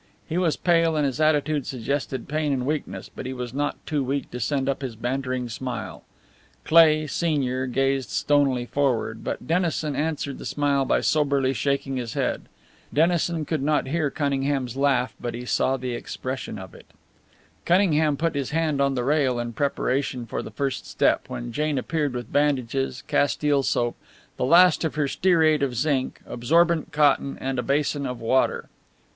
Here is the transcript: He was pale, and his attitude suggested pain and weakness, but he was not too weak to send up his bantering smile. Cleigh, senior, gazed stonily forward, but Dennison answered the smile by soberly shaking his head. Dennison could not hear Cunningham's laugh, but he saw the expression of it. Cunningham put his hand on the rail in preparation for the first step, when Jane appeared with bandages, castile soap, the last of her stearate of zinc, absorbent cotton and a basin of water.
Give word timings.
He 0.27 0.39
was 0.39 0.55
pale, 0.57 0.95
and 0.95 1.05
his 1.05 1.21
attitude 1.21 1.67
suggested 1.67 2.27
pain 2.27 2.51
and 2.51 2.65
weakness, 2.65 3.07
but 3.15 3.27
he 3.27 3.33
was 3.33 3.53
not 3.53 3.77
too 3.85 4.03
weak 4.03 4.31
to 4.31 4.39
send 4.39 4.67
up 4.67 4.81
his 4.81 4.95
bantering 4.95 5.47
smile. 5.47 6.03
Cleigh, 6.65 7.05
senior, 7.05 7.67
gazed 7.67 8.09
stonily 8.09 8.65
forward, 8.65 9.23
but 9.23 9.45
Dennison 9.45 9.95
answered 9.95 10.39
the 10.39 10.45
smile 10.47 10.85
by 10.85 11.01
soberly 11.01 11.53
shaking 11.53 11.97
his 11.97 12.15
head. 12.15 12.49
Dennison 12.91 13.45
could 13.45 13.61
not 13.61 13.89
hear 13.89 14.09
Cunningham's 14.09 14.75
laugh, 14.75 15.13
but 15.21 15.35
he 15.35 15.45
saw 15.45 15.77
the 15.77 15.91
expression 15.93 16.57
of 16.57 16.73
it. 16.73 16.87
Cunningham 17.65 18.17
put 18.17 18.33
his 18.33 18.49
hand 18.49 18.81
on 18.81 18.95
the 18.95 19.03
rail 19.03 19.37
in 19.37 19.53
preparation 19.53 20.25
for 20.25 20.41
the 20.41 20.49
first 20.49 20.87
step, 20.87 21.29
when 21.29 21.51
Jane 21.51 21.77
appeared 21.77 22.13
with 22.15 22.33
bandages, 22.33 23.03
castile 23.07 23.61
soap, 23.61 23.95
the 24.37 24.45
last 24.45 24.83
of 24.83 24.95
her 24.95 25.07
stearate 25.07 25.61
of 25.61 25.75
zinc, 25.75 26.21
absorbent 26.25 26.91
cotton 26.91 27.37
and 27.39 27.59
a 27.59 27.61
basin 27.61 28.07
of 28.07 28.19
water. 28.19 28.67